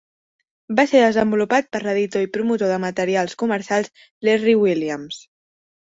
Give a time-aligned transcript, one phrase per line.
[0.77, 3.93] Va ser desenvolupat per l'editor i promotor de materials comercials,
[4.29, 5.21] Larry Williams.